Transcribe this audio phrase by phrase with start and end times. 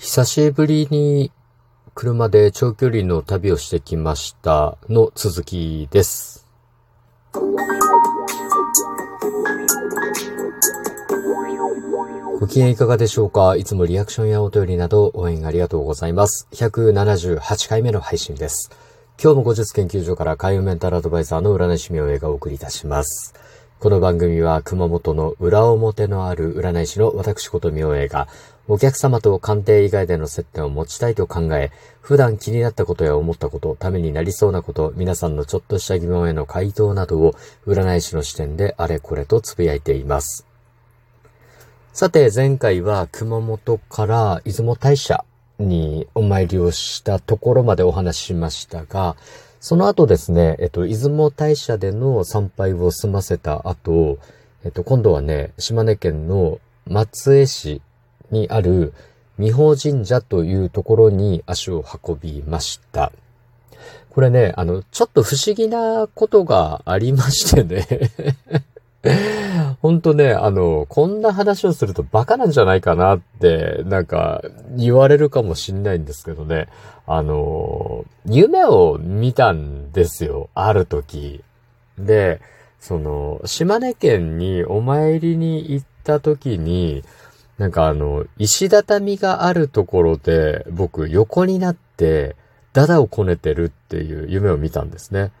[0.00, 1.32] 久しぶりに
[1.92, 6.46] 車で長距離の旅をしてきましたの続きです。
[12.38, 13.56] ご機嫌いかがでしょうか？
[13.56, 16.46] いつもリアクションやお便りなど応援ありがとうございます。
[16.52, 18.70] 178回目の配信です。
[19.20, 23.34] 今日も後日研究所から海運メンタルアドバイザーの占い師名映画をお送りいたします。
[23.80, 28.26] この番組は熊本の裏表のある占い師の私こと名映が
[28.66, 37.36] お客様と鑑定以外での接点を持ちたいと考え、普段気になったことや思ったこと、ためになりそうなこと、皆さんのちょっとした疑問への回答などを
[37.68, 40.44] 占い師の視点であれこれとつぶやいています。
[41.92, 45.24] さて、前回は熊本から出雲大社
[45.60, 49.14] にお参りをしたところまでお話ししましたが、
[49.68, 54.18] その後ですね、えっと、出雲大社での参拝を済ませた後、
[54.64, 57.82] えっと、今度はね、島根県の松江市
[58.30, 58.94] にある
[59.38, 63.12] 美保神社というところに足を運びました。
[64.08, 67.86] これね、あの、ちょっと不思議なことがありましてね
[69.80, 74.42] ほんとね、あの、こんな話をするとバカなんじゃないかなって、なんか、
[74.76, 76.68] 言われるかもしんないんですけどね。
[77.06, 80.50] あの、夢を見たんですよ。
[80.54, 81.42] ある時。
[81.96, 82.40] で、
[82.80, 87.04] その、島根県にお参りに行った時に、
[87.56, 92.36] なんかあの、石畳があるところで、僕横になって、
[92.72, 95.32] ダダをこねてるっていう夢を見たんですね。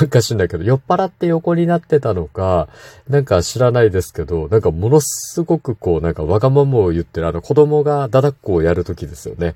[0.00, 2.68] なんか知んないけど、酔っ払って横になってたのか、
[3.08, 9.54] なんか知らないですけど、なんかものすごくこう、なんかわがままを言ってるあの子供がダダっこをやるときですよね。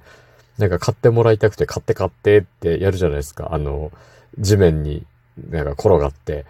[0.58, 3.50] なんか買ってもらいたくて買って買ってってやるじゃないですか。
[3.52, 3.92] あの、
[4.38, 5.06] 地面に
[5.50, 6.44] なんか転がって。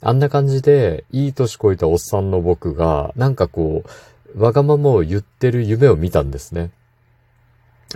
[0.00, 3.84] あんな感じで、いい年こいたおっさんの僕が、なんかこ
[4.34, 6.70] う、わがままを言ってる夢を見たんですね。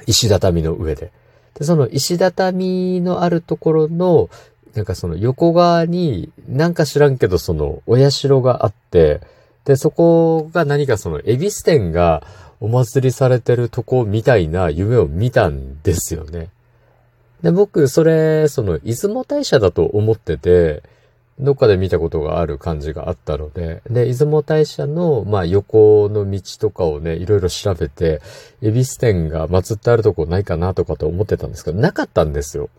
[0.06, 1.11] 石畳の上で。
[1.55, 4.28] で、その石畳のあるところの、
[4.77, 9.21] なんかその横側に、なんか知らんけどそのお社があって、
[9.65, 12.23] で、そこが何かその恵比寿店が
[12.61, 16.50] お祭りされてるとこみたいな夢を見たんですよね。
[17.43, 20.83] で、僕、それ、その、出雲大社だと思ってて、
[21.39, 28.23] どっかで見たことがある感じがあったので、で、出雲大社の、まあ、横の道とかをね、いろいろ調べて、
[28.62, 32.71] 恵比寿店が祀ってあるとこないかなとかと思ってたんですけど、なかったんですよ。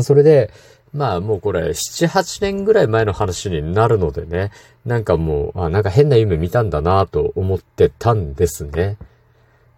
[0.00, 0.50] それで、
[0.92, 4.50] まあもうこれ、7、8年ぐらい前の話になるのでね、
[4.84, 8.98] なんかもう、あ、なんか変な夢見たんだなと思ってたんですね。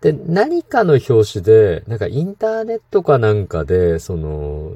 [0.00, 4.72] で、何かの表紙で、なんかインターネットかなんかで、その、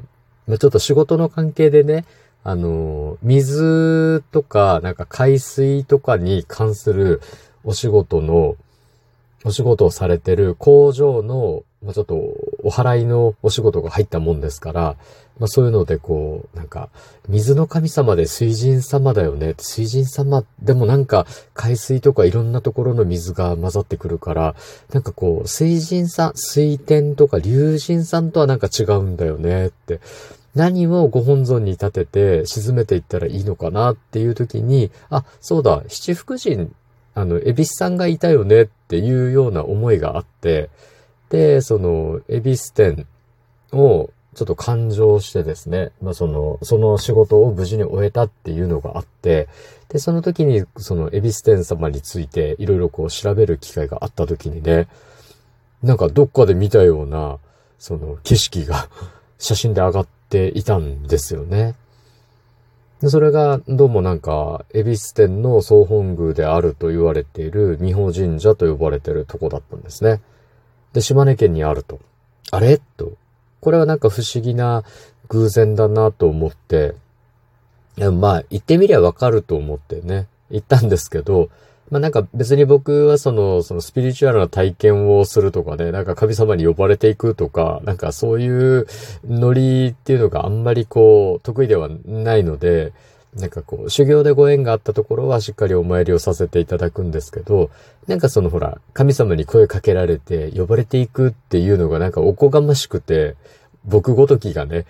[0.46, 2.04] まあ、ちょっと仕事の関係でね、
[2.44, 7.20] あの、水とか、なんか海水とかに関する
[7.64, 8.56] お仕事の、
[9.44, 12.34] お仕事をされてる工場の、まあ、ちょっと
[12.68, 14.96] お払いのお仕事が入ったもんですから、
[15.38, 16.90] まあそういうのでこう、なんか、
[17.28, 19.54] 水の神様で水神様だよね。
[19.58, 24.54] 水神様でもなんか海水とかいろんなところの水が混ざってくるから、
[24.92, 30.00] なんかこう、水神さん、水天とか龍神さんとはなんか違うんだよねって。
[30.54, 36.68] 何をご本尊に立てて沈めていったらいいのかなっていう時に、あ、そうだ、七福神、
[37.14, 40.68] あの、エビスさんがいたよねっていうような思いがあって、
[41.30, 43.06] で、その、エビス店
[43.72, 49.48] をちょっと感情してですね、まあその、その仕事を無事に終えたっていうのがあって、
[49.88, 54.86] で、その時にそのエビス店様についていろいろこう調べる機会があった時にね、
[55.82, 57.38] なんかどっかで見たような、
[57.78, 58.88] その景色が
[59.38, 61.74] 写真で上がっていたんですよね。
[63.00, 70.20] でそれが、どうもなんか、恵比寿店の総本宮であると言われている美保神社と呼ばれているとこだったんですね。
[70.98, 72.00] で、島根県にあると。
[72.50, 72.80] あれ？
[72.96, 73.12] と。
[73.60, 74.82] これはなんか不思議な
[75.28, 76.96] 偶然だなと思って、
[77.96, 81.50] まあ、行ってみりゃわかると思ってね、行ったんですけど、
[81.90, 88.88] まあなんか別に僕はその、そのスピリチュアルな体験をするとかね、なんか神様に呼ばれていくとか、なんかそういう
[89.24, 92.92] ノリっていうのがあんまりこう、得意ではないので、
[93.38, 97.70] なんかこう、修行でご縁があったところはしっかりお参りをさせていただくんですけど、
[98.06, 103.36] なんかそのほら、神様に声かけられて呼ばれていくっていうのがなんかおこがましくて、
[103.84, 104.84] 僕ごときがね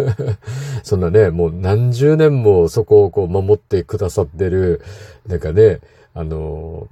[0.82, 4.80] そんなね、もう何十年もそこをこう守ってくださってる、
[5.26, 5.80] なんかね、
[6.14, 6.88] あの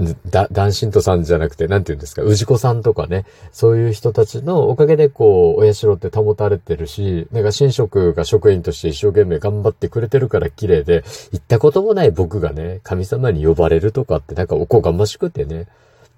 [0.00, 15.66] だ、男神とさんじゃなくて、なんて言うんですか、氏子さんとかね、そういう人たちのおかげでこう、お社って保たれてるし、なんか神職が職員として一生懸命頑張ってくれてるから綺麗で、行ったこともない僕がね、神様に呼ばれるとかってなんかおこがましくてね、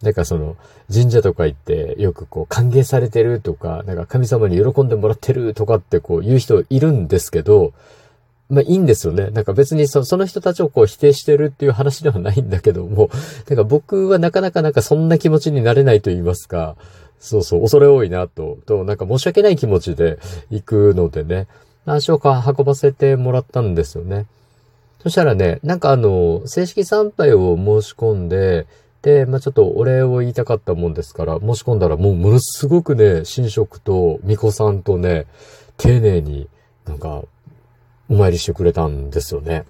[0.03, 0.57] なんかその、
[0.93, 7.73] 神社とか行ってよくこう歓迎されてるとか、なんか神様に喜んでもらってるとかってこう言う人いるんですけど、
[8.49, 9.31] まあいいんですよね。
[9.31, 13.11] なんか別にそその人たちをこう否定してるっていう話ではないんだけども、
[13.49, 16.77] なんか僕はなかなかなんかそんな気持ちになれないと言いますか、
[17.19, 20.19] そうそう、恐れ多いなと、と、なんか申し訳ない気持ちで
[20.51, 21.49] 行くのでね、
[21.87, 24.27] 足を運ばせてもらったんですよね。
[25.03, 28.67] そしたらね、なんかあの、正式参拝を申し込んで、
[29.03, 35.27] で、まあ、ちょっとお礼を言いたかったもんですから、申し込んだらもうものすごくね、神職と巫女さんとね、
[35.77, 36.49] 丁寧に
[36.87, 37.23] なんか
[38.09, 39.65] お参りしてくれたんですよね。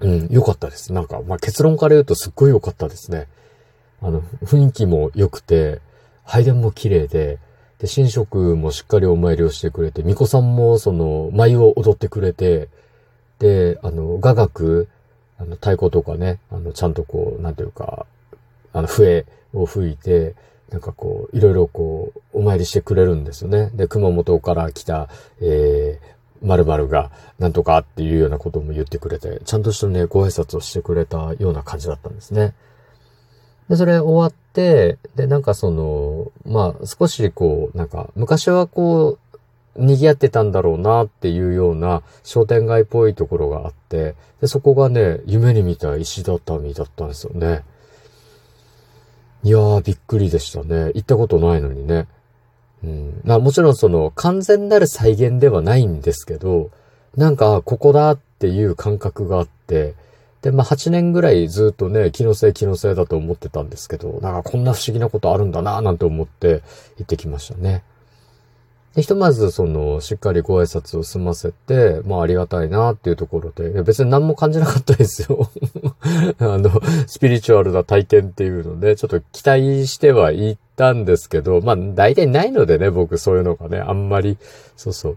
[0.00, 0.92] うん、良かったです。
[0.92, 3.28] なんか、まあ、結論から言うとすっごい良かったですね。
[4.02, 5.80] あの、雰囲気も良くて、
[6.24, 7.38] 拝殿も綺麗で、
[7.78, 12.68] で、神職もしっかりお参りをしてくれて、巫女さんもその、舞を踊ってくれて、
[13.38, 14.88] で、あの、雅楽、
[15.38, 18.06] あの、太鼓とかね、あの、ちゃんとこう、なんていうか、
[18.72, 20.34] あの、笛を吹いて、
[20.70, 23.70] なんかこう、いろいろこう、お参りしてくれるんですよね。
[23.74, 25.08] で、熊本から来た、
[25.40, 32.54] えー、〇〇がなんとかっていうようなことも言ってくれて、ちゃんとしたね、ご挨拶をしてくれたような感じだったんですね。
[33.68, 39.38] で、それ終わって、で、なんかその、まあ、少しこう、なんか、昔はこう、
[39.78, 47.62] 賑わってたんだろうなっていうような商店街っぽいところがあって、で、そこがね、夢に見た石畳だったんですよね。
[49.42, 50.92] いやー、びっくりでしたね。
[50.94, 52.06] 行ったことないのにね。
[52.86, 53.20] うん。
[53.24, 56.70] まあもちろんその完全なる再現ではないんですけど、
[57.16, 59.94] なんかここだっていう感覚があって、
[60.42, 66.62] で、まあ8年ぐらいずっとね、気のせい気のせいだと思ってたんですけど、なんかこんな不思議なことあるんだなぁなんて思って
[66.98, 67.82] 行ってきましたね。
[68.96, 75.50] で、ひとまず、その、しっかりご挨拶を済ませて、まあ、ありがたいなっていうところで、いや別に何も感じなかったですよ。
[76.40, 76.70] あの、
[77.06, 84.38] スピリチュアルな体験っていうので、ちょっと期待してはいったんですけど、まあ、大体ないのでね、僕そういうのがね、あんまり、
[84.76, 85.16] そうそう。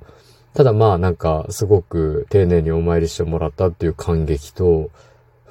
[0.53, 4.89] ただまあ、なんか、すごく丁寧にお参りしてもらったっていう感激と、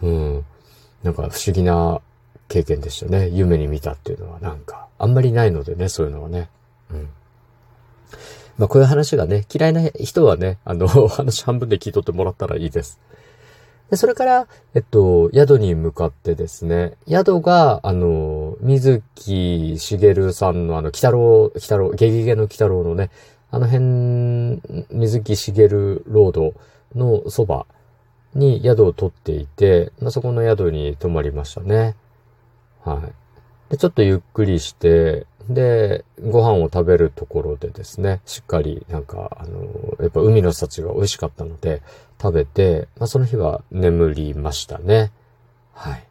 [0.03, 0.45] うん、
[1.03, 2.01] なんか不思議な
[2.49, 3.29] 経験でしたね。
[3.29, 6.49] 夢に見たっていうのはなんか、あんまりないのでね、そういうのはね。
[6.91, 7.09] うん。
[8.59, 12.99] まあこういう話がね、嫌いな人はね、あの、 話半分で聞いとってもらったらいいです。
[13.91, 23.11] で、それから、えっと、宿に向かってですね、宿が、あの、水木しげるさんのあの、北郎、北郎、ゲゲゲの北郎のね、
[23.51, 26.55] あの辺、水木しげるロード
[26.95, 27.67] のそば
[28.35, 31.97] に宿を取っていて、まあ、そこの宿に泊まりましたね。
[32.85, 33.28] はい。
[33.71, 41.83] で、ちょっとゆっくりして、で、ご飯を食べるところでですね、しっかりなんか、あの、やっぱ海の幸が美味しかったので、
[42.21, 45.11] 食べて、まあ、その日は眠りましたね。
[45.73, 46.05] はい。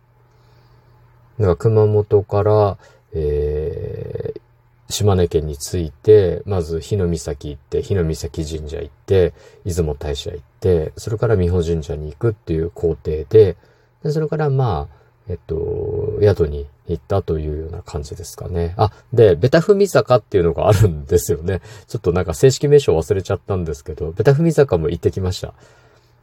[1.40, 2.78] だから熊本から、
[3.14, 4.42] えー、
[4.90, 9.34] 島根県に着いて、まず日の岬行って、日の岬神社行って、
[9.66, 13.58] 出雲大社行って、それから美保神社に行くっていう工程で、
[14.04, 18.74] でそれからまあ、えっと、宿に行ったというような感じですかね。
[18.78, 21.62] あ、で、ベタ踏み坂っていうのがあるんですよね。
[21.88, 25.54] ちょっとなんか正式名称忘れちゃったんですけど、ベタ踏み坂も行ってきました。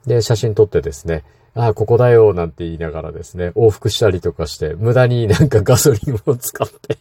[0.06, 1.24] で、写真撮ってですね、
[1.54, 6.98] ああ、ここだよ、なんて言いながらですね、往復したりとかして、無駄になんかガソリンを使って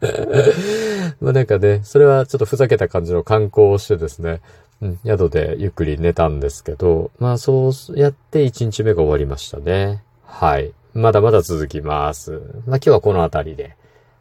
[1.20, 4.40] まあなんかね、それはちょっとふざけた感じの観光をしてですね、
[4.80, 10.02] うん、宿でゆっくり寝たんですけど、まあそうやって1日目が終わりましたね。
[10.24, 10.72] はい。
[10.94, 12.32] まだまだ続きます。
[12.32, 13.76] まあ今日はこの辺りで。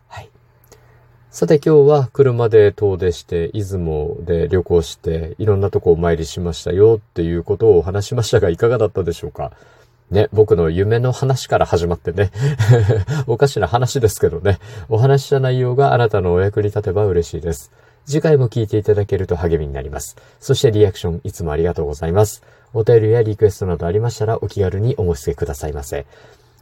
[0.07, 0.29] はい。
[1.31, 9.51] さて今日は車で遠出して、出雲で旅行して、いろんなとこお参りしましたよっていうことをお話しましたが、いかがだったでしょうか？
[10.11, 12.31] ね、僕の夢の話から始まってね。
[13.27, 14.59] おかしな話ですけどね。
[14.87, 17.71] お話した内容があなたのお役に立てば嬉しいです。
[18.05, 20.15] 次回も聞いていただけると励みになります。
[20.39, 22.41] そしてリアクションいつもありがとうございます。
[22.73, 26.05] お便りやリクエストなどありましたらお気軽にお申し付けくださいませ。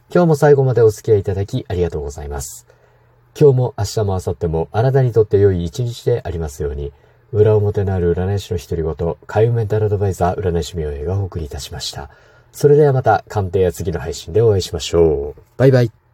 [0.08, 2.66] 今日も最後までお付き合いいただきありがとうございます。
[3.38, 6.92] 今日も明日も明後日もあなたにとって良い一日でありますように、
[7.32, 12.08] 裏表のある占い師の独り言、海運メンタルアドバイザー占い師名映がお送りいたしました。
[12.52, 15.40] それではまた鑑定や次の配信でお会いしましょう。
[15.56, 16.05] バイバイ。